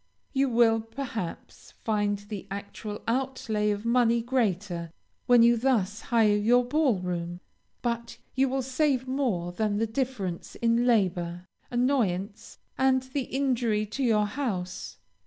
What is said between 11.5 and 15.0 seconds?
annoyance, and the injury to your house.